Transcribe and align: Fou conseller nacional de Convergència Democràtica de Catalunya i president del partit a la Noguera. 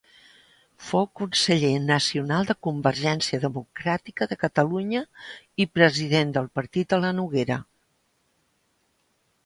Fou 0.85 1.03
conseller 1.19 1.73
nacional 1.89 2.47
de 2.51 2.55
Convergència 2.69 3.41
Democràtica 3.45 4.29
de 4.33 4.39
Catalunya 4.47 5.05
i 5.65 5.69
president 5.79 6.35
del 6.39 6.53
partit 6.61 6.97
a 6.97 7.01
la 7.07 7.13
Noguera. 7.21 7.61